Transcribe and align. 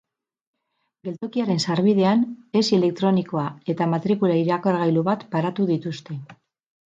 Geltokiaren 1.07 1.59
sarbidean 1.73 2.23
hesi 2.61 2.77
elektronikoa 2.77 3.43
eta 3.75 3.89
matrikula 3.93 4.39
irakurgailu 4.47 5.05
bat 5.11 5.27
paratu 5.37 5.69
dituzte. 5.75 6.19